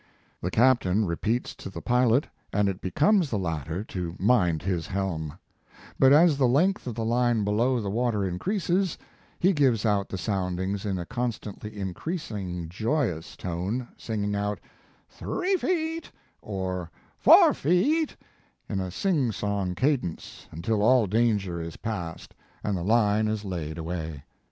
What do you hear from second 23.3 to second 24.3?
laid away.